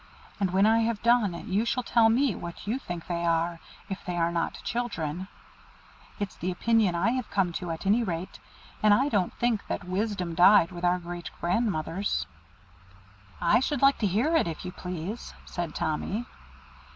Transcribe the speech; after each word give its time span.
And 0.39 0.49
when 0.49 0.65
I 0.65 0.79
have 0.79 1.03
done 1.03 1.35
you 1.47 1.63
shall 1.63 1.83
tell 1.83 2.09
me 2.09 2.33
what 2.33 2.65
you 2.65 2.79
think 2.79 3.05
they 3.05 3.23
are, 3.23 3.59
if 3.87 4.03
they 4.03 4.17
are 4.17 4.31
not 4.31 4.59
children. 4.63 5.27
It's 6.19 6.35
the 6.35 6.49
opinion 6.49 6.95
I 6.95 7.11
have 7.11 7.29
come 7.29 7.53
to 7.61 7.69
at 7.69 7.85
any 7.85 8.01
rate, 8.01 8.39
and 8.81 8.95
I 8.95 9.09
don't 9.09 9.31
think 9.35 9.67
that 9.67 9.83
wisdom 9.83 10.33
died 10.33 10.71
with 10.71 10.83
our 10.83 10.97
great 10.97 11.29
grandmothers." 11.39 12.25
"I 13.39 13.59
should 13.59 13.83
like 13.83 13.99
to 13.99 14.07
hear 14.07 14.35
if 14.35 14.65
you 14.65 14.71
please," 14.71 15.35
said 15.45 15.75
Tommy. 15.75 16.25